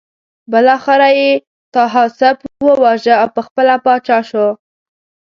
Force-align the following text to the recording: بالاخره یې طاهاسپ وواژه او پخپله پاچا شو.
بالاخره 0.51 1.09
یې 1.19 1.31
طاهاسپ 1.73 2.37
وواژه 2.65 3.13
او 3.21 3.27
پخپله 3.35 3.75
پاچا 3.85 4.19
شو. 4.29 4.47